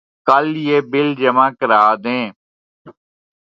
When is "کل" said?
0.27-0.47